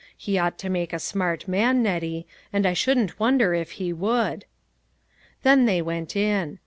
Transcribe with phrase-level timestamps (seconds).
[0.17, 4.45] He ought to make a smart man, Nettie; and I shouldn't wonder if he would."
[5.43, 6.57] Then they went in.